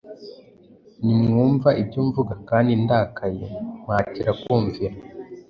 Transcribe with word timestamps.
Ntimwumva 1.03 1.69
ibyo 1.81 1.99
mvuga, 2.07 2.33
Kandi, 2.49 2.71
ndakaye, 2.83 3.45
mpatira 3.83 4.31
kumvira. 4.41 4.95